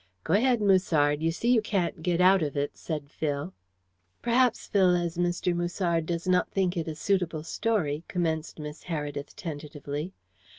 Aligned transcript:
"Go 0.23 0.33
ahead, 0.33 0.61
Musard 0.61 1.21
you 1.21 1.31
see 1.31 1.53
you 1.53 1.61
can't 1.61 2.01
get 2.01 2.19
out 2.19 2.41
of 2.41 2.57
it," 2.57 2.75
said 2.75 3.07
Phil. 3.11 3.53
"Perhaps, 4.23 4.65
Phil, 4.65 4.95
as 4.95 5.15
Mr. 5.15 5.55
Musard 5.55 6.07
does 6.07 6.27
not 6.27 6.49
think 6.49 6.75
it 6.75 6.87
a 6.87 6.95
suitable 6.95 7.43
story" 7.43 8.03
commenced 8.07 8.57
Miss 8.57 8.85
Heredith 8.85 9.35
tentatively. 9.35 10.11